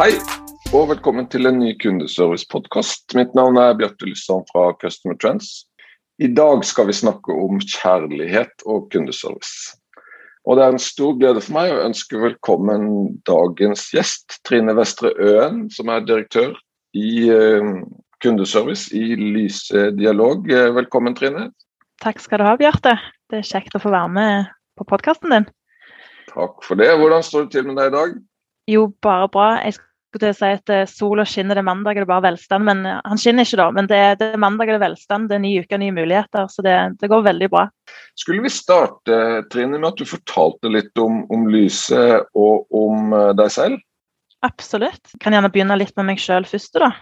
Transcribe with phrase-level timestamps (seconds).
[0.00, 0.14] Hei,
[0.72, 3.12] og velkommen til en ny kundeservice-podkast.
[3.18, 5.66] Mitt navn er Bjarte Lysand fra Customer Trends.
[6.16, 9.74] I dag skal vi snakke om kjærlighet og kundeservice.
[10.48, 12.86] Og Det er en stor glede for meg å ønske velkommen
[13.28, 16.56] dagens gjest, Trine Vestre Øen, som er direktør
[16.96, 17.68] i eh,
[18.24, 20.48] kundeservice i Lyse Dialog.
[20.48, 21.50] Eh, velkommen, Trine.
[22.00, 22.96] Takk skal du ha, Bjarte.
[23.28, 24.48] Det er kjekt å få være med
[24.80, 25.50] på podkasten din.
[26.32, 26.88] Takk for det.
[26.96, 28.18] Hvordan står det til med deg i dag?
[28.70, 29.52] Jo, bare bra.
[29.60, 29.76] Jeg
[30.10, 32.66] skulle si at eh, sola skinner, det er mandag, det er bare velstand.
[32.66, 33.68] Men eh, han skinner ikke, da.
[33.76, 36.48] Men det, det er mandag, det er velstand, det er ny uke, nye muligheter.
[36.50, 37.66] Så det, det, går veldig bra.
[38.18, 39.20] Skulle vi starte
[39.52, 42.02] Trine, med at du fortalte litt om, om Lyse
[42.34, 43.86] og om eh, deg selv?
[44.46, 45.02] Absolutt.
[45.12, 46.78] Jeg kan gjerne begynne litt med meg sjøl først.
[46.80, 46.94] da.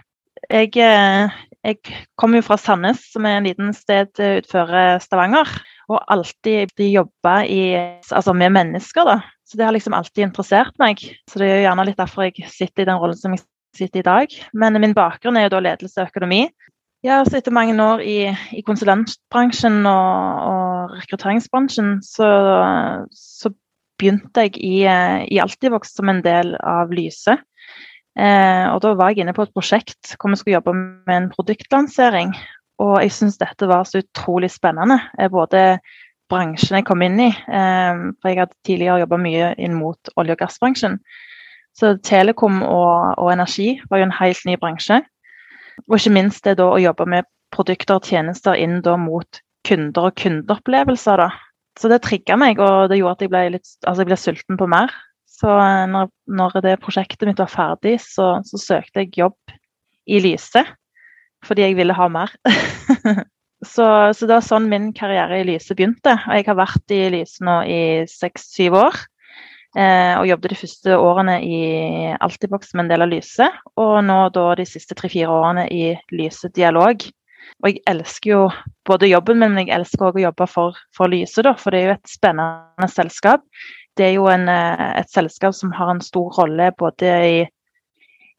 [0.51, 1.77] Jeg, jeg
[2.19, 4.71] kommer jo fra Sandnes, som er en liten sted utenfor
[5.03, 5.51] Stavanger.
[5.89, 9.17] Og alltid jobba altså med mennesker, da.
[9.49, 11.01] Så det har liksom alltid interessert meg.
[11.29, 13.41] Så det er gjerne litt derfor jeg sitter i den rollen som jeg
[13.77, 14.35] sitter i dag.
[14.53, 16.43] Men min bakgrunn er jo da ledelse og økonomi.
[17.05, 18.17] Ja, så etter mange år i,
[18.51, 22.27] i konsulentbransjen og, og rekrutteringsbransjen, så,
[23.15, 23.53] så,
[23.99, 27.33] begynte jeg i, i Altivox som en del av Lyse.
[28.15, 31.27] Eh, og da var jeg inne på et prosjekt hvor vi skulle jobbe med en
[31.33, 32.31] produktlansering.
[32.79, 35.01] Og jeg syns dette var så utrolig spennende.
[35.33, 35.81] Både
[36.29, 37.29] bransjen jeg kom inn i.
[37.29, 40.99] Eh, for jeg hadde tidligere jobba mye inn mot olje- og gassbransjen.
[41.77, 45.01] Så telekom og, og, energi var jo en helt ny bransje.
[45.87, 50.09] Og ikke minst det da å jobbe med produkter og tjenester inn da mot kunder
[50.09, 51.23] og kundeopplevelser.
[51.23, 51.29] da.
[51.79, 54.59] Så det trigga meg, og det gjorde at jeg ble, litt, altså jeg ble sulten
[54.59, 54.93] på mer.
[55.39, 59.55] Så eh, når, når, det prosjektet mitt var ferdig, så, så søkte jeg jobb
[60.09, 60.65] i Lyse.
[61.45, 62.33] Fordi jeg ville ha mer.
[63.65, 66.15] Så, så, det var sånn min karriere i Lyse begynte.
[66.29, 68.99] Og jeg har vært i Lyse nå i seks-syv år.
[69.77, 71.59] Eh, og jobbet de første årene i
[72.23, 73.49] Altibox som en del av Lyse.
[73.75, 77.03] Og nå da de siste tre-fire årene i Lyse Dialog.
[77.59, 78.41] Og jeg elsker jo
[78.87, 81.81] både jobben min, men jeg elsker også å jobbe for, for Lyse, da, for det
[81.81, 83.43] er jo et spennende selskap.
[83.99, 87.39] Det er jo en, eh, et selskap som har en stor rolle både i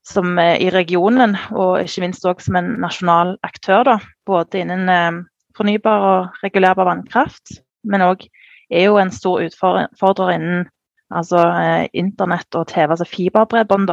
[0.06, 3.84] som i regionen, og ikke minst også som en nasjonal aktør.
[3.86, 3.96] Da.
[4.26, 5.20] Både innen eh,
[5.56, 8.24] fornybar og regulerbar vannkraft, men òg
[8.70, 10.64] er jo en stor utfordrer innen
[11.10, 13.92] altså, eh, internett og TV, altså fiberbredbånd.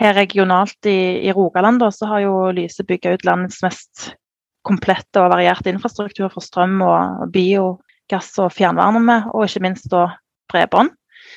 [0.00, 4.10] Her regionalt i, i Rogaland da, så har jo Lyse bygga ut landets mest
[4.66, 7.78] komplette og varierte infrastruktur for strøm og bio,
[8.12, 10.06] gass og fjernvarme, og ikke minst da
[10.52, 10.92] bredbånd.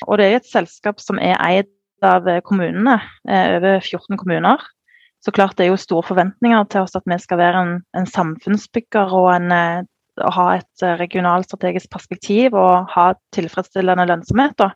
[0.08, 1.70] Og det er et selskap som er eid
[2.08, 3.00] av eh, kommunene,
[3.30, 4.62] eh, over 14 kommuner.
[5.24, 8.08] Så klart det er jo store forventninger til oss at vi skal være en, en
[8.10, 9.86] samfunnsbygger og en, eh,
[10.22, 14.54] ha et regionalt strategisk perspektiv og ha tilfredsstillende lønnsomhet.
[14.60, 14.68] Da.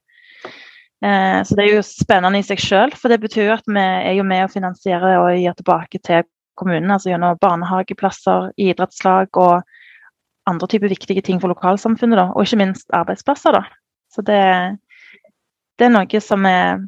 [1.45, 4.23] Så det er jo spennende i seg selv, for det betyr at vi er jo
[4.25, 6.25] med å finansiere og gi tilbake til
[6.57, 9.61] kommunene, altså gjennom barnehageplasser, idrettslag og
[10.49, 13.59] andre typer viktige ting for lokalsamfunnet, da, og ikke minst arbeidsplasser.
[13.59, 13.63] Da.
[14.09, 14.41] Så det,
[15.77, 16.81] det er noe som er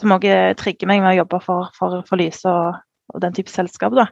[0.00, 0.24] som òg
[0.60, 2.80] trigger meg med å jobbe for, for, for Lyse og,
[3.12, 3.94] og, den type selskap.
[3.96, 4.08] Da.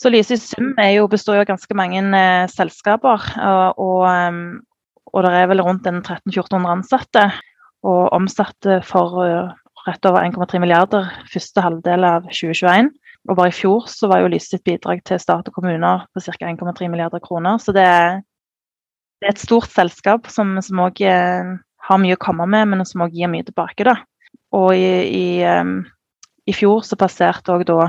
[0.00, 4.06] Så Lyse i sum jo, består jo av ganske mange eh, selskaper, og, og,
[5.12, 7.26] og, det er vel rundt 1300-1400 ansatte.
[7.82, 9.54] Og omsatte for uh,
[9.88, 12.92] rett over 1,3 milliarder første halvdel av 2021.
[13.30, 16.22] Og bare i fjor så var jo Lyse sitt bidrag til stat og kommuner på
[16.22, 16.50] ca.
[16.50, 17.58] 1,3 milliarder kroner.
[17.62, 18.22] Så det er,
[19.18, 21.52] det er, et stort selskap som òg uh,
[21.88, 23.86] har mye å komme med, men som òg gir mye tilbake.
[23.86, 23.98] da.
[24.52, 25.26] Og i, i,
[26.48, 27.86] i fjor så passerte òg da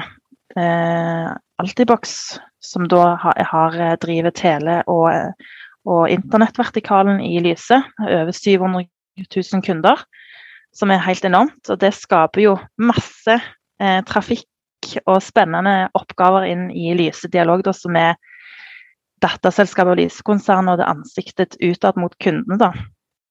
[0.55, 1.29] eh,
[1.61, 5.33] Altibox, som da har, har eh, drevet tele- og,
[5.89, 7.81] og internettvertikalen i Lyse.
[7.99, 8.87] Over 700
[9.19, 10.05] 000 kunder,
[10.73, 11.69] som er helt enormt.
[11.69, 14.47] Og det skaper jo masse eh, trafikk
[15.07, 18.15] og spennende oppgaver inn i Lyse Dialog, da, som er
[19.23, 22.59] datterselskapet og Lyse-konsernet og det ansiktet utad mot kundene.
[22.59, 22.73] da.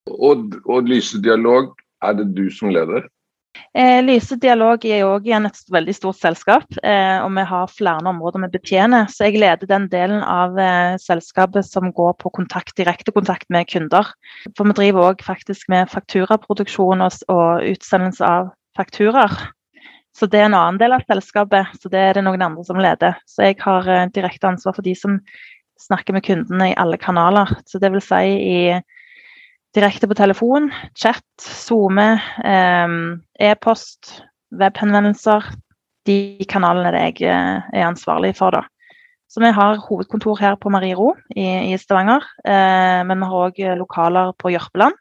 [0.08, 3.05] Og, og Lyse Dialog, er det du som leder?
[3.73, 8.09] Eh, Lyse Dialog er òg igjen et veldig stort selskap, eh, og vi har flere
[8.09, 9.09] områder vi betjener.
[9.13, 13.69] Så jeg leder den delen av eh, selskapet som går på kontakt, direkte kontakt med
[13.73, 14.13] kunder.
[14.57, 19.37] For vi driver òg faktisk med fakturaproduksjon og, og utsendelse av fakturaer.
[20.13, 22.81] Så det er en annen del av selskapet, så det er det noen andre som
[22.81, 23.17] leder.
[23.29, 25.21] Så jeg har eh, direkte ansvar for de som
[25.81, 27.49] snakker med kundene i alle kanaler.
[27.67, 28.59] Så det vil si i
[29.77, 34.23] direkte på telefon, chat, SoMe, ehm, e-post,
[34.53, 35.47] webhenvendelser.
[36.07, 38.67] De kanalene jeg eh, er ansvarlig for, da.
[39.33, 42.25] Så vi har hovedkontor her på Mariro i, i Stavanger.
[42.45, 44.99] Eh, men vi har òg lokaler på Jørpeland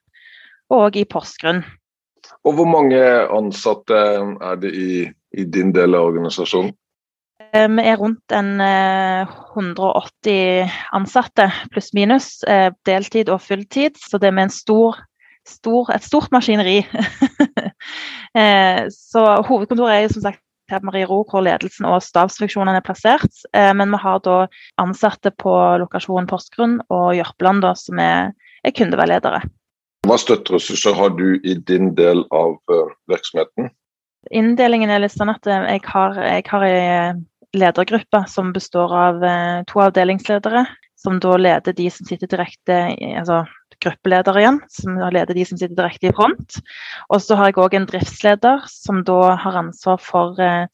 [0.72, 1.66] og i Porsgrunn.
[2.48, 3.02] Og hvor mange
[3.34, 5.04] ansatte er det i,
[5.36, 6.72] i din del av organisasjonen?
[7.54, 12.44] Eh, vi er rundt en 180 eh, ansatte, pluss minus.
[12.48, 14.00] Eh, deltid og fulltid.
[14.00, 15.02] Så det er med en stor,
[15.48, 16.80] stor, et stort maskineri.
[19.12, 20.40] så hovedkontoret er som sagt
[20.72, 23.42] her på Marie Ro, hvor ledelsen og stabsfunksjonene er plassert.
[23.52, 24.46] Men vi har da
[24.80, 25.52] ansatte på
[25.82, 28.32] lokasjonen Porsgrunn og Jørpeland, som er,
[28.64, 29.42] er kundeveiledere.
[30.08, 32.56] Hva støtteressurser har du i din del av
[33.12, 33.68] virksomheten?
[34.32, 36.66] Inndelingen er litt sånn at jeg har, jeg har
[37.58, 40.66] ledergruppe som består av eh, to avdelingsledere,
[40.96, 42.78] som da leder de som sitter direkte
[43.18, 43.44] altså
[43.82, 46.60] gruppeleder igjen, som leder de som sitter direkte i front.
[47.10, 50.68] Og så har jeg òg en driftsleder som da har ansvar for eh,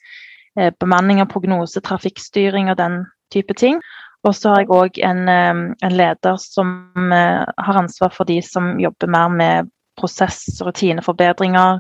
[0.60, 3.80] eh, bemanning og prognose, trafikkstyring og den type ting.
[4.28, 6.74] Og så har jeg òg en, en, leder som
[7.08, 11.80] har ansvar for de som jobber mer med prosess- og rutineforbedringer,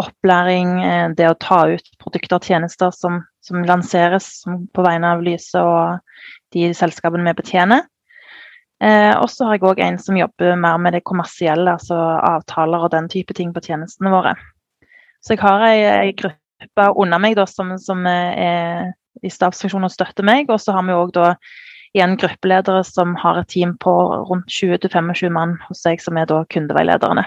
[0.00, 0.78] opplæring,
[1.16, 4.42] det å ta ut produkter og tjenester som som lanseres
[4.74, 6.00] på vegne av Lyse og
[6.54, 7.86] de selskapene vi betjener.
[8.80, 12.86] Eh, og så har jeg òg en som jobber mer med det kommersielle, altså avtaler
[12.86, 14.36] og den type ting på tjenestene våre.
[15.20, 20.24] Så jeg har ei, gruppe under meg da, som, som, er i stabsfunksjon og støtter
[20.24, 20.48] meg.
[20.48, 21.18] Og så har vi òg
[21.92, 23.92] igjen gruppeledere som har et team på
[24.30, 27.26] rundt 20-25 mann hos seg, som er da kundeveilederne.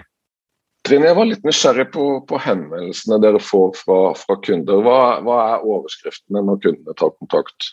[0.83, 4.81] Trine, jeg var litt nysgjerrig på, på henvendelsene dere får fra, fra kunder.
[4.83, 7.69] Hva, hva, er overskriftene når kundene tar kontakt?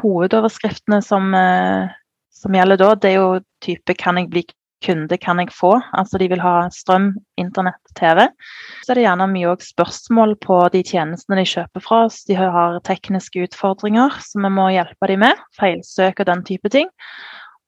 [0.00, 1.92] Hovedoverskriftene som, eh,
[2.34, 3.28] som, gjelder da, det er jo
[3.62, 4.44] type 'kan jeg bli
[4.82, 5.78] kunde, kan jeg få'?
[5.94, 8.26] Altså de vil ha strøm, internett, TV.
[8.82, 12.24] Så er det gjerne mye spørsmål på de tjenestene de kjøper fra oss.
[12.24, 15.38] De har tekniske utfordringer som vi må hjelpe dem med.
[15.54, 16.90] Feilsøk og den type ting.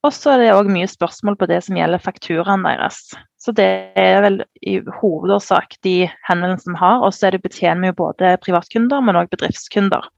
[0.02, 2.96] Og så er det òg mye spørsmål på det som gjelder fakturaen deres.
[3.38, 7.04] Så det er vel i hovedårsak de henvendelsene vi har.
[7.06, 10.08] Og så er det betjener vi jo både privatkunder, men òg bedriftskunder.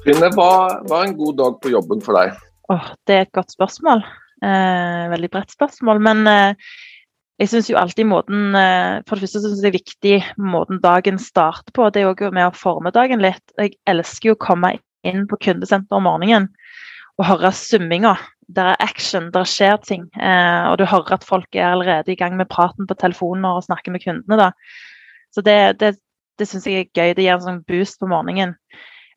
[0.00, 0.50] Trine, hva,
[0.88, 2.32] hva, er en god dag på jobben for deg?
[2.72, 4.06] Oh, det er et godt spørsmål.
[4.40, 6.00] Eh, veldig bredt spørsmål.
[6.08, 6.72] Men eh,
[7.40, 10.80] jeg syns jo alltid måten eh, For det første syns jeg det er viktig måten
[10.82, 11.88] dagen starter på.
[11.88, 13.42] Det er jo med å forme dagen litt.
[13.56, 14.74] Jeg elsker jo å komme
[15.08, 16.50] inn på kundesenter om morgenen
[17.20, 18.14] og høre summinga.
[18.52, 20.06] Der er action, der skjer ting.
[20.20, 23.64] Eh, og du hører at folk er allerede i gang med praten på telefoner og
[23.64, 24.36] snakker med kundene.
[24.40, 24.50] da.
[25.32, 25.94] Så det, det,
[26.40, 27.16] det syns jeg er gøy.
[27.16, 28.56] Det gir en sånn boost på morgenen.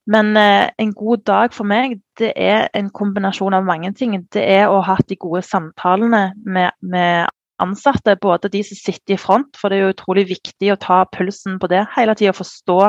[0.08, 4.16] Men eh, en god dag for meg, det er en kombinasjon av mange ting.
[4.32, 7.32] Det er å ha hatt de gode samtalene med, med
[7.62, 11.04] ansatte, både de som sitter i front, for det er jo utrolig viktig å ta
[11.14, 12.80] pulsen på det hele tida, forstå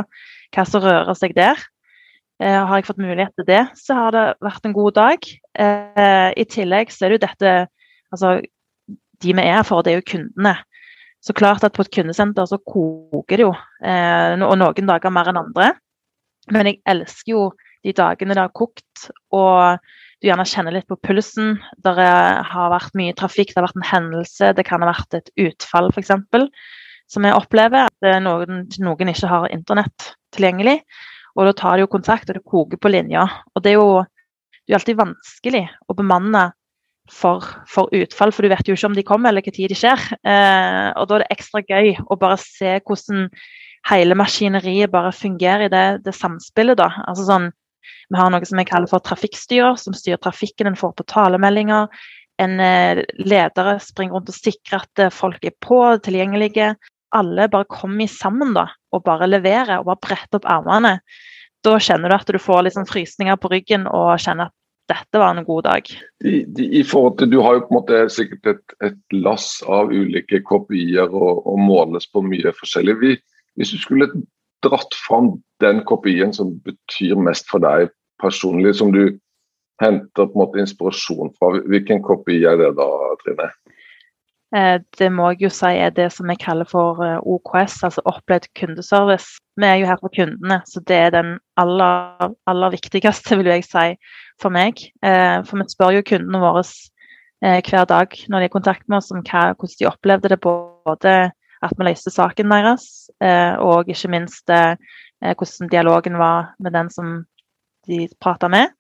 [0.55, 1.61] hva som rører seg der.
[2.43, 5.29] Eh, har jeg fått mulighet til det, så har det vært en god dag.
[5.55, 7.55] Eh, I tillegg så er det jo dette
[8.15, 8.37] Altså,
[9.25, 10.53] de vi er for, det er jo kundene.
[11.19, 13.51] Så klart at på et kundesenter så koker det jo,
[13.83, 15.73] eh, og noen dager mer enn andre.
[16.55, 17.49] Men jeg elsker jo
[17.83, 19.81] de dagene det har kokt, og
[20.25, 21.59] du gjerne kjenner litt på pulsen.
[21.85, 25.29] Det har vært mye trafikk, det har vært en hendelse, det kan ha vært et
[25.45, 26.15] utfall f.eks.
[27.13, 30.79] Som jeg opplever at eh, noen, noen, ikke har internett tilgjengelig.
[31.37, 33.27] Og da tar de jo kontakt, og det koker på linja.
[33.53, 33.89] Og det er jo
[34.65, 36.47] det er alltid vanskelig å bemanne
[37.13, 39.77] for, for, utfall, for du vet jo ikke om de kommer eller hva tid de
[39.77, 40.07] skjer.
[40.25, 43.27] Eh, og da er det ekstra gøy å bare se hvordan
[43.91, 46.81] hele maskineriet bare fungerer i det, det samspillet.
[46.81, 46.89] da.
[47.05, 47.51] Altså sånn,
[48.11, 50.71] vi har noe som jeg kaller for trafikkstyrer, som styrer trafikken.
[50.71, 51.89] En får på talemeldinger.
[52.43, 56.75] En leder ledere springer rundt og sikrer at eh, folk er på, tilgjengelige.
[57.15, 60.97] Alle bare kommer sammen da, og bare leverer og bare bretter opp armene.
[61.65, 64.57] Da kjenner du at du får liksom frysninger på ryggen og kjenner at
[64.91, 65.87] dette var en god dag.
[66.25, 66.43] I,
[66.81, 70.43] i forhold til, Du har jo på en måte sikkert et, et lass av ulike
[70.45, 72.97] kopier og, og måles på mye forskjellig.
[73.01, 73.15] Vi,
[73.57, 74.11] hvis du skulle
[74.65, 77.93] dratt fram den kopien som betyr mest for deg
[78.23, 79.19] personlig, som du
[79.83, 81.55] henter på en måte inspirasjon fra.
[81.71, 82.89] Hvilken kopi er det da,
[83.23, 83.51] Trine?
[84.55, 88.05] Eh, det må jeg jo si er det som jeg kaller for eh, OKS, altså
[88.07, 89.41] opplevd kundeservice.
[89.59, 93.67] Vi er jo her for kundene, så det er den aller, aller viktigste, vil jeg
[93.67, 93.87] si,
[94.43, 94.79] for meg.
[95.03, 96.67] Eh, for vi spør jo kundene våre
[97.45, 100.39] hver dag når de er i kontakt med oss om hvordan de opplevde det.
[100.41, 101.11] Både
[101.65, 103.09] at vi løste saken deres,
[103.65, 107.15] og ikke minst hvordan dialogen var med den som
[107.89, 108.73] de prata med.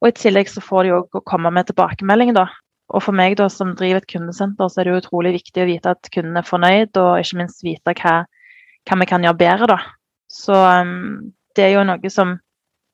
[0.00, 2.34] Og I tillegg så får de òg komme med tilbakemelding.
[2.36, 2.48] da,
[2.92, 5.94] og for meg da, som driver et kundesenter, så er det utrolig viktig å vite
[5.96, 8.16] at kunden er fornøyd, og ikke minst vite hva,
[8.84, 9.68] hva vi kan gjøre bedre.
[9.72, 9.78] da.
[10.30, 12.36] Så um, det er jo noe som,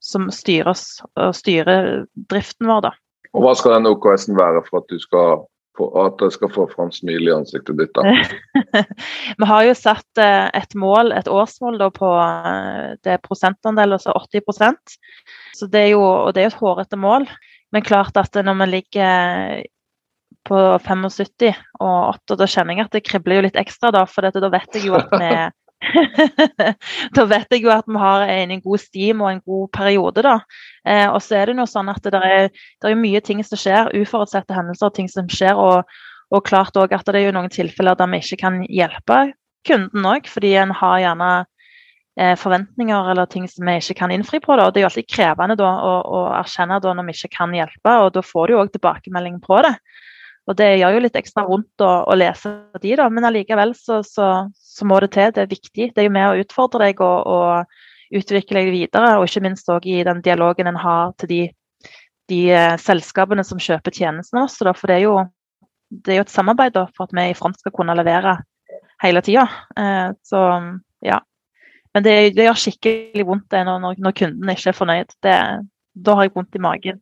[0.03, 0.85] som styrer oss
[1.17, 2.87] og styrer driften vår.
[2.87, 2.93] da.
[3.35, 5.45] Og Hva skal den OKS-en være for at du skal
[6.03, 7.97] at jeg skal få fram smil i ansiktet ditt?
[7.97, 8.83] da?
[9.41, 13.97] Vi har jo satt uh, et mål, et årsmål da, på uh, det er prosentandel,
[13.97, 14.99] altså 80%
[15.61, 17.29] så det er jo, og det er jo et hårete mål.
[17.75, 19.63] Men klart at når vi ligger
[20.49, 24.07] på 75 og 8, da kjenner jeg at det kribler jo litt ekstra, da.
[24.09, 25.31] For da vet jeg jo at vi
[27.17, 30.25] da vet jeg jo at vi har en, en god stim og en god periode,
[30.27, 30.37] da.
[30.85, 33.61] Eh, og så er det noe sånn at det er, det er mye ting som
[33.61, 35.59] skjer, uforutsette hendelser, og ting som skjer.
[35.59, 39.23] Og, og klart òg at det er jo noen tilfeller der vi ikke kan hjelpe
[39.67, 41.31] kunden òg, fordi en har gjerne
[42.21, 44.55] eh, forventninger eller ting som vi ikke kan innfri på.
[44.57, 44.69] Da.
[44.69, 47.57] Og det er jo alltid krevende da, å, å erkjenne da, når vi ikke kan
[47.57, 49.75] hjelpe, og da får du òg tilbakemelding på det.
[50.49, 52.51] Og det gjør jo litt ekstra vondt å, å lese
[52.83, 55.33] de, da, men allikevel så, så, så, må det til.
[55.37, 55.91] Det er viktig.
[55.95, 59.71] Det er jo med å utfordre deg og, og utvikle deg videre, og ikke minst
[59.71, 61.41] òg i den dialogen en har til de,
[62.33, 64.75] de uh, selskapene som kjøper tjenestene våre.
[64.79, 65.17] For det er, jo,
[65.91, 68.41] det er jo et samarbeid da, for at vi i front skal kunne levere
[69.05, 69.47] hele tida.
[69.79, 70.47] Uh, så
[71.07, 71.21] ja.
[71.95, 75.15] Men det, det, gjør skikkelig vondt det når, når, kunden ikke er fornøyd.
[75.27, 75.37] Det,
[76.07, 77.01] da har jeg vondt i magen.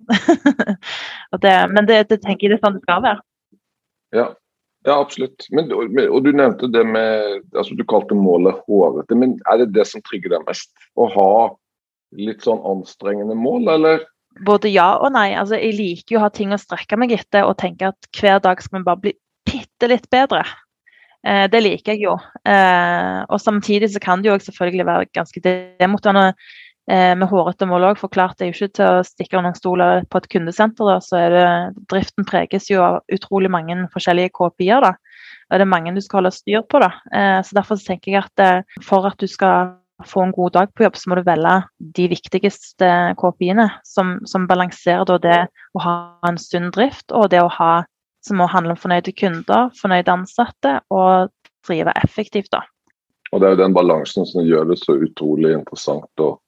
[1.45, 3.25] det, men det, det, tenker jeg det er sånn det skal være.
[4.17, 4.29] Ja,
[4.87, 5.47] ja absolutt.
[5.55, 9.19] Men, og du nevnte det med altså Du kalte målet hårete.
[9.19, 10.73] Men er det det som trigger deg mest?
[10.99, 11.33] Å ha
[12.17, 14.07] litt sånn anstrengende mål, eller?
[14.47, 15.33] Både ja og nei.
[15.37, 18.41] Altså, jeg liker jo å ha ting å strekke meg etter og tenke at hver
[18.45, 19.15] dag skal vi bare bli
[19.49, 20.45] bitte litt bedre.
[21.27, 22.15] Eh, det liker jeg jo.
[22.47, 26.33] Eh, og samtidig så kan det jo selvfølgelig være ganske demotiverende
[26.91, 28.03] eh, med hårete mål òg.
[28.03, 30.89] Det er jo ikke til å stikke under en stol på et kundesenter.
[30.89, 31.49] Da, så er det,
[31.93, 34.81] driften preges jo av utrolig mange forskjellige KPI-er.
[34.87, 34.95] da,
[35.51, 36.81] og Det er mange du skal holde styr på.
[36.81, 39.75] da, eh, så Derfor så tenker jeg at eh, for at du skal
[40.07, 44.47] få en god dag på jobb, så må du velge de viktigste KPI-ene, som, som,
[44.47, 45.39] balanserer da det
[45.75, 45.95] å ha
[46.29, 47.85] en sunn drift og det å ha
[48.23, 51.31] som må handle om fornøyde kunder, fornøyde ansatte og
[51.67, 52.51] drive effektivt.
[52.53, 52.63] da.
[53.33, 56.39] Og Det er jo den balansen som gjør det så utrolig interessant å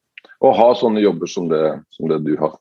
[0.41, 1.63] å ha sånne jobber som det,
[1.95, 2.57] som det, du har.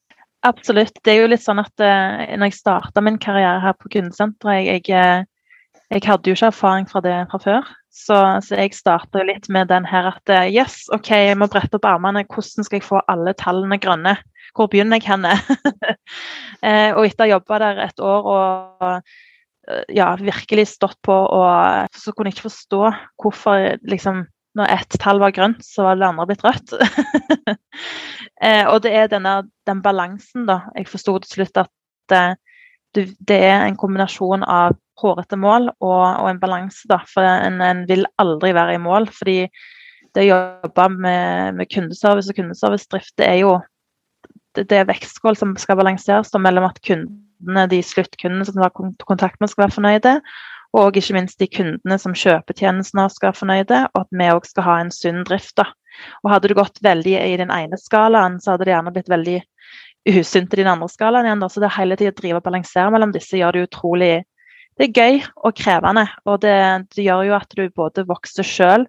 [0.48, 0.96] Absolutt.
[1.04, 4.64] Det er jo litt sånn at uh, når jeg starta min karriere her på kundesenteret
[4.64, 5.60] jeg, jeg, eh,
[5.96, 7.70] jeg, hadde jo ikke erfaring fra det fra før.
[8.00, 11.80] Så, så jeg starta litt med den her at eh, yes, OK, jeg må brette
[11.80, 12.24] opp armene.
[12.28, 14.16] Hvordan skal jeg få alle tallene grønne?
[14.56, 15.36] Hvor begynner jeg henne?
[16.64, 19.18] uh, og etter å ha jobba der et år og
[19.94, 22.80] ja, virkelig stått på, og så kunne jeg ikke forstå
[23.22, 24.24] hvorfor liksom
[24.60, 26.76] når ett tall var grønt, så var det andre blitt rødt.
[28.46, 30.62] eh, og det er denne, den balansen, da.
[30.78, 32.36] Jeg forsto til slutt at eh,
[32.94, 37.02] det er en kombinasjon av hårete mål og, og en balanse, da.
[37.10, 39.10] For en, en, vil aldri være i mål.
[39.16, 39.42] fordi
[40.18, 43.58] det å jobbe med, med kundeservice og kundeservicedrift, det er jo
[44.58, 48.74] det, det er vektskål som skal balanseres da, mellom at kundene, de sluttkundene som har
[48.74, 50.16] kontakt med, skal være fornøyde,
[50.78, 54.50] og ikke minst de kundene som kjøper tjenestene skal være fornøyde, og at vi òg
[54.50, 55.56] skal ha en sunn drift.
[55.58, 55.70] Da.
[56.24, 59.40] Og Hadde du gått veldig i den ene skalaen, så hadde det gjerne blitt veldig
[60.10, 61.42] usunt i den andre skalaen igjen.
[61.42, 61.50] Da.
[61.50, 64.14] Så det hele tiden å drive og balansere mellom disse gjør det utrolig
[64.80, 66.06] det er gøy og krevende.
[66.30, 66.58] Og det,
[66.96, 68.86] det gjør jo at du både vokser sjøl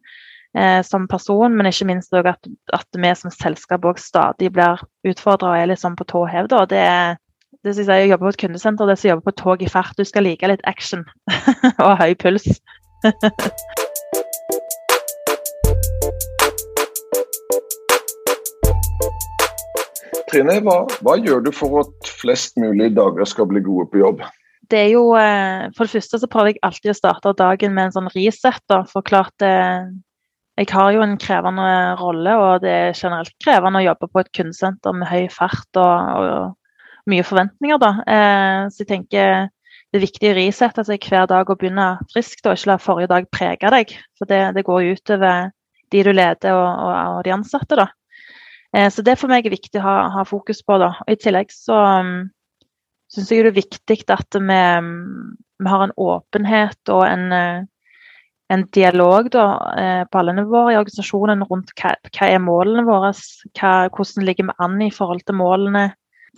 [0.54, 4.84] eh, som person, men ikke minst òg at, at, vi som selskap òg stadig blir
[5.10, 6.46] utfordra og er litt sånn på tå hev.
[6.70, 7.18] Det er
[7.64, 9.98] det som jeg jobber på et kundesenter, det som jobber på et tog i fart.
[9.98, 11.04] Du skal like litt action
[11.84, 12.46] og høy puls.
[20.30, 24.22] Trine, hva, hva, gjør du for at flest mulig dager skal bli gode på jobb?
[24.70, 27.88] Det er jo, eh, For det første så prøver jeg alltid å starte dagen med
[27.88, 28.62] en sånn reset.
[28.70, 28.84] Da.
[28.88, 29.90] For klart eh,
[30.60, 34.32] jeg har jo en krevende rolle, og det er generelt krevende å jobbe på et
[34.38, 36.56] kundesenter med høy fart og, og
[37.10, 37.90] mye forventninger, da.
[38.06, 39.48] Eh, så jeg tenker
[39.90, 43.10] det er viktig å risette seg hver dag og begynne friskt, og ikke la forrige
[43.10, 43.94] dag prege deg.
[44.18, 45.50] For det, det går utover
[45.90, 47.88] de du leder og, og, og, de ansatte, da.
[48.76, 50.78] Eh, så det for meg er viktig å ha, ha fokus på.
[50.78, 50.92] da.
[51.02, 52.14] Og I tillegg så um,
[53.10, 54.62] syns jeg det er viktig at vi,
[55.60, 57.64] vi har en åpenhet og en, eh,
[58.54, 59.46] en dialog da,
[59.78, 63.10] eh, på alle nivåer i organisasjonen rundt hva, hva er målene våre,
[63.58, 65.88] hva, hvordan ligger vi an i forhold til målene.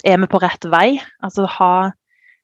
[0.04, 1.00] Er vi på rett vei?
[1.24, 1.74] Altså ha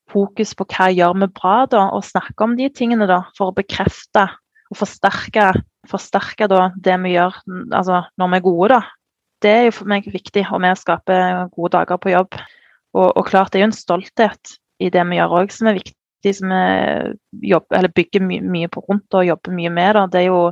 [0.09, 3.57] fokus på hva gjør vi bra, da, og snakke om de tingene da, for å
[3.57, 4.27] bekrefte
[4.69, 5.51] og forsterke,
[5.89, 7.37] forsterke da, det vi gjør
[7.77, 8.69] altså, når vi er gode.
[8.77, 8.83] da
[9.43, 12.39] det er jo for meg viktig, og vi skaper gode dager på jobb.
[12.97, 15.79] Og, og klart det er jo en stolthet i det vi gjør òg, som er
[15.79, 19.93] viktig, som vi jobber, bygger my mye på rundt og jobber mye med.
[19.95, 20.07] Da.
[20.15, 20.43] Det er jo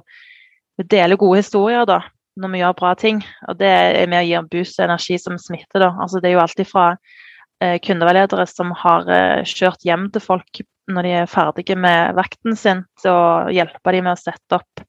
[0.76, 2.02] Vi deler gode historier da,
[2.36, 3.20] når vi gjør bra ting.
[3.50, 5.82] Og det er med å gi en boost energi som smitter.
[5.82, 5.92] Da.
[6.02, 6.88] Altså, det er jo alltid fra
[7.62, 10.62] eh, kundeveiledere som har eh, kjørt hjem til folk
[10.92, 14.84] når de er ferdige med vakten sin, til å hjelpe dem med å sette opp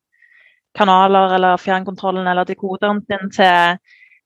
[0.78, 3.80] kanaler eller fjernkontrollen eller dekoderen sin til,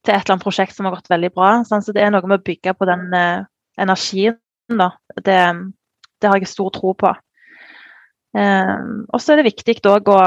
[0.04, 1.52] til, et eller annet prosjekt som har gått veldig bra.
[1.68, 3.46] Sånn, så det er noe med å bygge på den eh,
[3.80, 4.40] energien.
[4.72, 4.92] Da.
[5.16, 5.38] Det,
[6.20, 7.12] det, har jeg stor tro på.
[8.38, 8.76] Eh,
[9.08, 10.20] og så er det viktig òg å,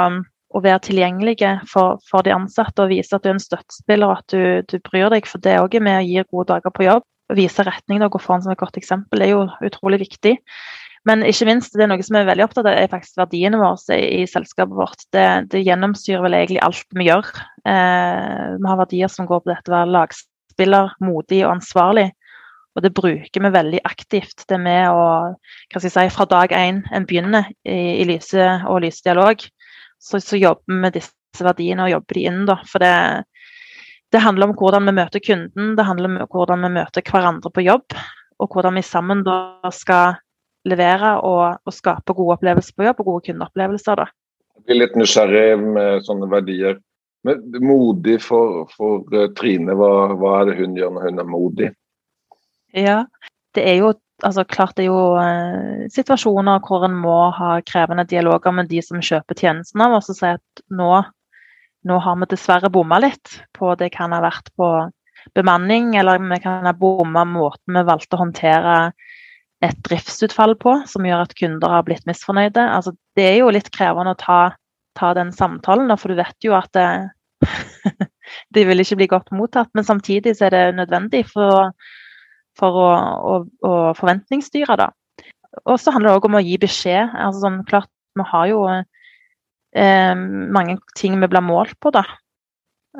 [0.54, 4.20] å, være tilgjengelige for, for, de ansatte og vise at du er en støttespiller og
[4.20, 5.28] at du, du bryr deg.
[5.30, 7.06] For det òg er med å gi gode dager på jobb.
[7.32, 10.36] Å vise retning og gå foran som et godt eksempel er jo utrolig viktig.
[11.08, 13.96] Men ikke minst, det er noe som er veldig opptatt av, er faktisk verdiene våre
[13.98, 15.04] i, i selskapet vårt.
[15.12, 17.28] Det, det, gjennomsyrer vel egentlig alt vi gjør.
[17.68, 22.08] Eh, vi har verdier som går på dette å være lagspiller, modig og ansvarlig.
[22.74, 24.46] Og det bruker vi veldig aktivt.
[24.48, 28.48] Det med å hva skal jeg si, Fra dag én en begynner i, i lyse
[28.64, 29.44] og lysdialog,
[30.04, 32.42] så, så jobber vi med disse verdiene og jobber de inn.
[32.48, 32.94] da, for det
[34.14, 37.64] det handler om hvordan vi møter kunden, det handler om hvordan vi møter hverandre på
[37.66, 37.96] jobb.
[38.38, 40.20] Og hvordan vi sammen da skal
[40.70, 43.98] levere og, og, skape gode opplevelser på jobb og gode kundeopplevelser.
[43.98, 44.06] Da.
[44.54, 46.78] Jeg blir litt nysgjerrig med sånne verdier.
[47.26, 51.28] Men modig for, for uh, Trine, hva, hva, er det hun gjør når hun er
[51.34, 51.70] modig?
[52.76, 52.98] Ja,
[53.56, 53.92] det er jo
[54.24, 58.82] altså klart det er jo eh, situasjoner hvor en må ha krevende dialoger med de
[58.84, 60.90] som kjøper tjenesten av oss og si at nå,
[61.88, 64.70] nå har vi dessverre bomma litt på det kan ha vært på
[65.36, 68.76] bemanning, eller vi kan ha bomma måten vi valgte å håndtere
[69.64, 72.60] et driftsutfall på, som gjør at kunder har blitt misfornøyde.
[72.60, 74.40] Altså, det er jo litt krevende å ta,
[74.98, 76.88] ta den samtalen, for du vet jo at det,
[78.54, 79.70] de vil ikke bli godt mottatt.
[79.72, 81.72] Men samtidig så er det nødvendig for,
[82.58, 83.36] for å, å,
[83.66, 84.78] å, forventningsstyre.
[84.80, 84.90] Da.
[85.64, 87.14] Og så handler det òg om å gi beskjed.
[87.14, 92.04] Altså, sånn, klart, vi har jo eh, mange ting vi blir målt på, da.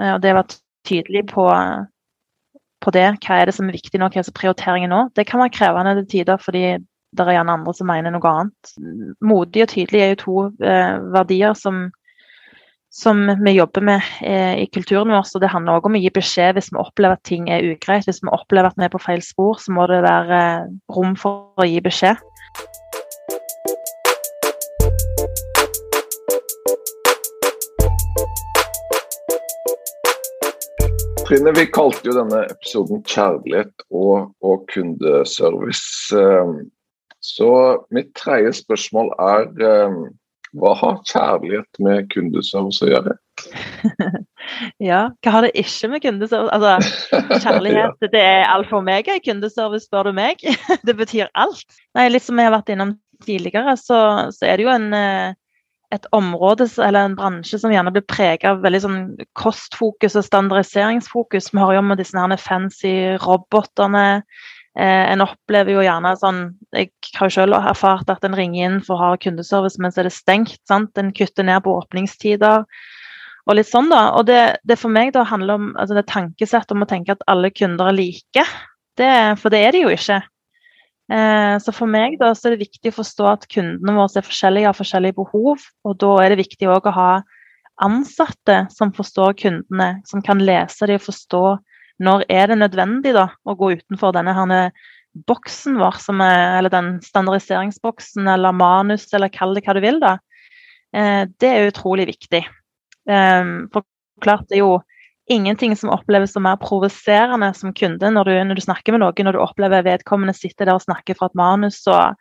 [0.00, 1.48] Eh, og det var tydelig på
[2.84, 3.06] på det.
[3.24, 5.00] Hva er det som er viktig nå, hva er prioriteringen nå?
[5.16, 6.64] Det kan være krevende til tider, fordi
[7.14, 8.72] det er gjerne andre som mener noe annet.
[9.24, 10.36] Modig og tydelig er jo to
[10.66, 11.86] eh, verdier som,
[12.94, 15.22] som vi jobber med eh, i kulturen vår.
[15.26, 18.07] Så det handler også om å gi beskjed hvis vi opplever at ting er ugreit.
[18.07, 21.18] Hvis vi opplever at vi er på feil spor, så må det være eh, rom
[21.18, 22.22] for å gi beskjed.
[31.24, 36.12] Trine, vi kalte jo denne episoden 'Kjærlighet og, og kundeservice'.
[36.14, 36.59] Ehm,
[37.24, 37.48] så
[37.90, 40.04] mitt tredje spørsmål er ehm,
[40.58, 43.14] hva har kjærlighet med kundeservice å gjøre?
[44.90, 46.98] ja, hva har det ikke med kundeservice Altså,
[47.44, 48.10] kjærlighet ja.
[48.12, 49.08] det er alt for meg.
[49.08, 50.42] i kundeservice, spør du meg.
[50.86, 51.80] det betyr alt.
[51.98, 53.98] Nei, litt som jeg har vært innom tidligere, så,
[54.34, 55.40] så er det jo en eh,
[55.94, 59.00] et område eller en bransje som gjerne blir preget av veldig sånn
[59.38, 61.52] kostfokus og standardiseringsfokus.
[61.52, 64.24] Vi hører jo om disse her fancy robotene.
[64.74, 66.38] Eh, en opplever jo gjerne sånn
[66.74, 70.02] Jeg har jo selv erfart at en ringer inn for å ha kundeservice, men så
[70.02, 70.58] er det stengt.
[70.66, 70.90] sant?
[70.98, 72.64] En kutter ned på åpningstider
[73.44, 74.08] og litt sånn, da.
[74.18, 77.26] Og det, det for meg da handler om altså det tankesettet om å tenke at
[77.30, 78.46] alle kunder er like.
[78.96, 79.10] Det,
[79.40, 80.22] for det er de jo ikke.
[81.12, 84.26] Eh, så for meg da, så er det viktig å forstå at kundene våre er
[84.26, 85.66] forskjellige, har forskjellige behov.
[85.84, 87.10] Og da er det viktig òg å ha
[87.84, 91.44] ansatte som forstår kundene, som kan lese dem og forstå
[92.02, 94.61] når er det nødvendig da, å gå utenfor denne herne
[95.28, 100.00] boksen vår, er, eller den standardiseringsboksen eller manus, eller kall det hva du vil.
[100.02, 100.16] da.
[100.94, 102.42] Eh, det er utrolig viktig.
[103.11, 103.87] Eh, for
[104.24, 104.74] klart det er jo
[105.30, 109.24] ingenting som oppleves som mer provoserende som kunde når du, når du, snakker med noen,
[109.24, 112.18] når du opplever vedkommende sitter der og snakker fra et manus, og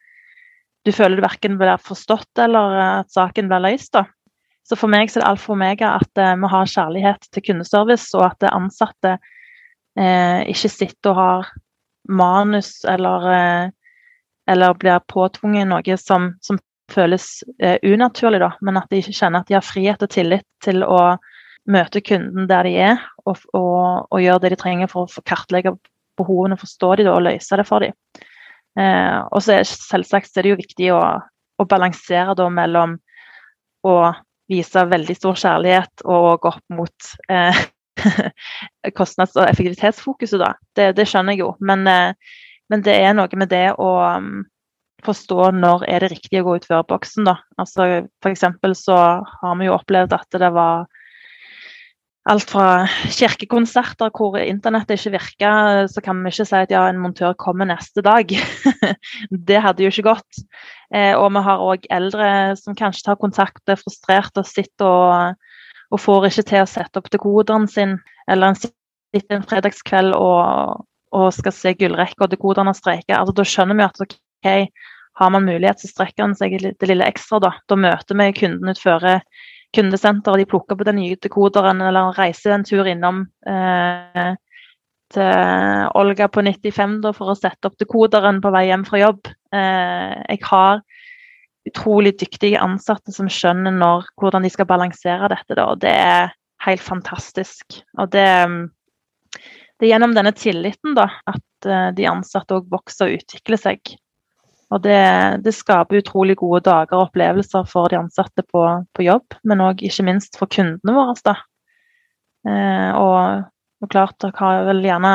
[0.87, 3.93] du føler du verken blir forstått eller at saken blir løst.
[3.95, 4.05] da.
[4.63, 7.43] Så for meg så er det alfa og omega at uh, vi har kjærlighet til
[7.49, 9.17] kundeservice, og at ansatte
[9.99, 11.51] uh, ikke sitter og har
[12.09, 13.69] manus eller, eh,
[14.51, 16.57] eller blir påtvunget noe som, som
[16.91, 17.45] føles
[17.87, 21.15] unaturlig, da, men at de ikke kjenner at de har frihet og tillit til å
[21.71, 25.71] møte kunden der de er, og, og, og gjøre det de trenger for å kartlegge
[26.19, 27.95] behovene, forstå de da, og løse det for dem.
[28.79, 31.01] Eh, og så er selvsagt er det jo viktig å,
[31.61, 32.97] å balansere da mellom
[33.85, 33.95] å
[34.49, 37.63] vise veldig stor kjærlighet og gå opp mot eh,
[38.99, 40.53] kostnads- og effektivitetsfokuset, da.
[40.75, 41.53] Det, det, skjønner jeg jo.
[41.61, 42.39] Men, eh,
[42.71, 44.43] men, det er noe med det å um,
[45.05, 47.37] forstå når er det riktig å gå ut boksen, da.
[47.59, 50.87] Altså, eksempel så har vi jo opplevd at det var
[52.31, 55.51] alt fra kirkekonserter hvor internettet ikke virka,
[55.91, 58.31] så kan vi ikke si at ja, en montør kommer neste dag.
[59.49, 60.43] det hadde jo ikke gått.
[60.93, 62.29] Eh, og vi har òg eldre
[62.59, 65.51] som kanskje tar kontakt, er frustrert og sitter og,
[65.93, 67.99] og får ikke til å sette opp dekoderen sin.
[68.31, 73.19] Eller en sitter en fredagskveld og, og skal se gullrekka og dekoderen har streika.
[73.19, 74.51] Altså, da skjønner vi at ok,
[75.21, 77.41] har man mulighet, så strekker han seg det lille ekstra.
[77.43, 79.19] Da, da møter vi kunden utføre
[79.73, 84.33] kundesenter, de plukker på den nye dekoderen eller reiser en tur innom eh,
[85.13, 89.29] til Olga på 95 da, for å sette opp dekoderen på vei hjem fra jobb.
[89.53, 90.83] Eh, jeg har
[91.69, 95.57] utrolig dyktige ansatte som skjønner når, hvordan de skal balansere dette.
[95.57, 96.33] Da, Det er
[96.65, 97.79] helt fantastisk.
[97.99, 98.27] Og det,
[99.79, 103.95] det er gjennom denne tilliten da, at eh, de ansatte òg vokser og utvikler seg.
[104.73, 104.99] Og det,
[105.45, 108.63] det, skaper utrolig gode dager og opplevelser for de ansatte på,
[108.95, 111.13] på jobb, men òg ikke minst for kundene våre.
[111.25, 111.35] Da.
[112.49, 113.43] Eh, og,
[113.83, 115.13] og, klart dere har vel gjerne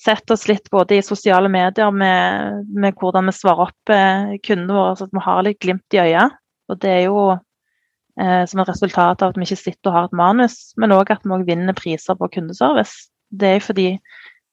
[0.00, 4.76] sett oss litt både i sosiale medier med, med hvordan vi svarer opp eh, kundene
[4.76, 6.38] våre, så at vi har litt glimt i øyet.
[6.70, 10.08] Og det er jo eh, som et resultat av at vi ikke sitter og har
[10.08, 13.08] et manus, men òg at vi vinner priser på kundeservice.
[13.30, 13.88] Det er fordi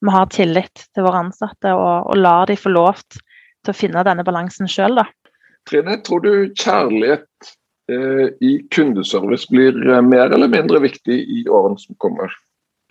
[0.03, 4.03] vi har tillit til våre ansatte og, og lar de få lov til å finne
[4.03, 5.07] denne balansen sjøl, da.
[5.69, 7.53] Trine, tror du kjærlighet
[7.91, 12.33] eh, i kundeservice blir eh, mer eller mindre viktig i årene som kommer?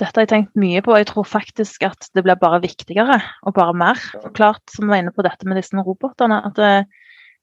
[0.01, 0.95] Dette har jeg tenkt mye på.
[0.97, 4.01] Jeg tror faktisk at det blir bare viktigere og bare mer.
[4.15, 6.73] For Klart, som vi var inne på dette med disse robotene, at det,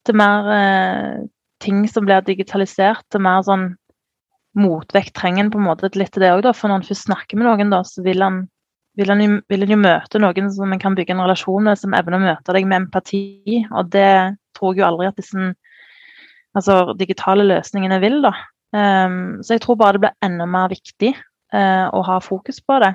[0.07, 1.19] det er mer eh,
[1.63, 3.05] ting som blir digitalisert.
[3.07, 3.69] Det er mer sånn
[4.59, 7.37] motvekt trenger en på en måte litt til det òg, For når en først snakker
[7.37, 8.47] med noen, da, så vil han
[8.99, 11.79] vil en, jo, vil en jo møte noen som en kan bygge en relasjon med,
[11.79, 13.23] som evner å møte deg med empati.
[13.69, 14.11] Og det
[14.57, 15.51] tror jeg jo aldri at disse
[16.57, 18.19] altså, digitale løsningene vil.
[18.25, 18.33] da.
[18.75, 21.13] Um, så jeg tror bare det blir enda mer viktig
[21.55, 22.93] uh, å ha fokus på det.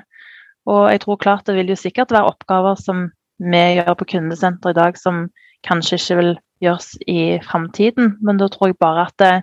[0.69, 3.09] Og jeg tror klart det vil jo sikkert være oppgaver som
[3.43, 5.27] vi gjør på kundesenter i dag, som
[5.67, 8.15] kanskje ikke vil gjøres i framtiden.
[8.25, 9.33] Men da tror jeg bare at det,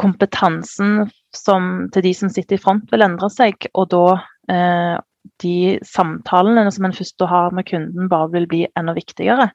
[0.00, 3.68] kompetansen som, til de som sitter i front, vil endre seg.
[3.78, 4.06] Og da
[4.52, 4.96] eh,
[5.42, 5.56] de
[5.86, 9.50] samtalene som en først har med kunden, bare vil bli enda viktigere.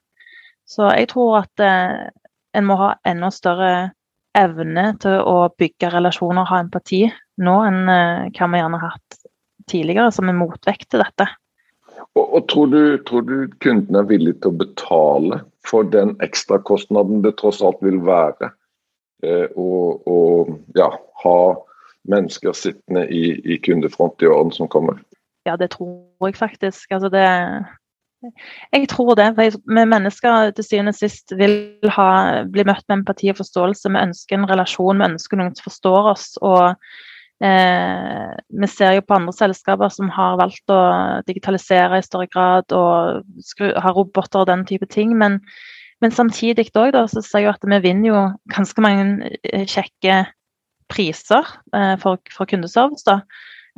[0.68, 2.08] Så jeg tror at eh,
[2.56, 3.90] en må ha enda større
[4.38, 7.06] evne til å bygge relasjoner, ha empati,
[7.42, 9.18] nå enn eh, hva vi gjerne har hatt
[9.68, 11.28] tidligere, som en motvekt til dette.
[12.16, 17.22] Og, og tror, du, tror, du, kunden er villig til å betale for den ekstrakostnaden
[17.24, 18.52] det tross alt vil være
[19.24, 19.78] eh, å
[20.78, 20.92] ja,
[21.24, 21.38] ha
[22.08, 25.02] mennesker sittende i, i kundefront i årene som kommer?
[25.48, 26.90] Ja, det tror jeg faktisk.
[26.92, 27.26] Altså det,
[28.72, 29.28] jeg tror det.
[29.38, 31.60] Vi mennesker til syvende og sist vil
[31.94, 32.08] ha,
[32.50, 33.92] bli møtt med empati og forståelse.
[33.92, 36.30] Vi ønsker en relasjon, vi ønsker noen som forstår oss.
[36.42, 36.74] og
[37.44, 40.80] eh, Vi ser jo på andre selskaper som har valgt å
[41.28, 45.16] digitalisere i større grad og skru, ha roboter og den type ting.
[45.18, 45.40] Men,
[46.02, 48.24] men samtidig da, så ser jeg at vi vinner jo
[48.54, 50.24] ganske mange eh, kjekke
[50.88, 53.04] priser eh, for, for kundeservice.
[53.06, 53.20] Da.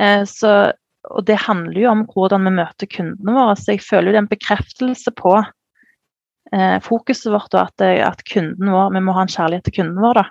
[0.01, 0.73] Eh, så
[1.09, 3.57] og det handler jo om hvordan vi møter kundene våre.
[3.57, 8.25] Så jeg føler jo det er en bekreftelse på eh, fokuset vårt, og at, at,
[8.29, 10.21] kunden vår, vi må ha en kjærlighet til kunden vår.
[10.21, 10.27] da,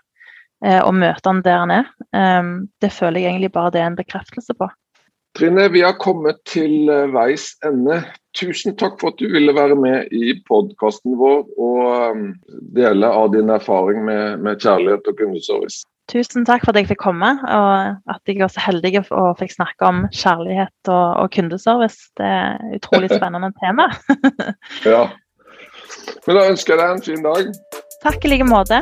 [0.59, 1.89] Og møte han der han er.
[2.15, 4.67] Eh, det føler jeg egentlig bare det er en bekreftelse på.
[5.37, 8.01] Trine, vi har kommet til eh, veis ende.
[8.37, 12.25] Tusen takk for at du ville være med i podkasten vår og
[12.75, 15.85] dele av din erfaring med, med kjærlighet og kundeservice.
[16.09, 19.53] Tusen takk for at jeg fikk komme, og at jeg var så heldig og fikk
[19.53, 22.09] snakke om kjærlighet og, og kundeservice.
[22.17, 23.91] Det er et utrolig spennende tema.
[24.89, 25.05] ja.
[26.25, 27.53] Men da ønsker jeg deg en fin dag.
[28.01, 28.81] Takk i like måte.